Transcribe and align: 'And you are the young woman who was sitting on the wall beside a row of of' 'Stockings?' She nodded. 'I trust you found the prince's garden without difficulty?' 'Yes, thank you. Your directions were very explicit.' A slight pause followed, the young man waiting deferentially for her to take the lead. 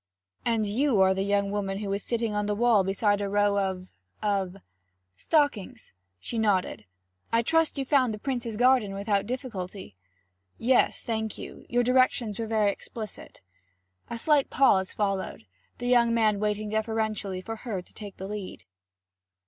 'And 0.45 0.65
you 0.65 0.99
are 0.99 1.13
the 1.13 1.21
young 1.21 1.51
woman 1.51 1.77
who 1.77 1.89
was 1.91 2.01
sitting 2.01 2.33
on 2.33 2.47
the 2.47 2.55
wall 2.55 2.83
beside 2.83 3.21
a 3.21 3.29
row 3.29 3.59
of 3.59 3.91
of' 4.23 4.57
'Stockings?' 5.15 5.93
She 6.19 6.39
nodded. 6.39 6.85
'I 7.31 7.43
trust 7.43 7.77
you 7.77 7.85
found 7.85 8.11
the 8.11 8.17
prince's 8.17 8.57
garden 8.57 8.95
without 8.95 9.27
difficulty?' 9.27 9.95
'Yes, 10.57 11.03
thank 11.03 11.37
you. 11.37 11.67
Your 11.69 11.83
directions 11.83 12.39
were 12.39 12.47
very 12.47 12.71
explicit.' 12.71 13.41
A 14.09 14.17
slight 14.17 14.49
pause 14.49 14.91
followed, 14.91 15.45
the 15.77 15.87
young 15.87 16.15
man 16.15 16.39
waiting 16.39 16.69
deferentially 16.69 17.41
for 17.41 17.57
her 17.57 17.79
to 17.79 17.93
take 17.93 18.17
the 18.17 18.27
lead. 18.27 18.63